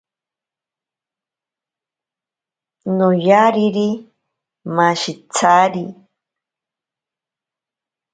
Noyariri 2.97 3.89
mashitsari. 4.75 5.85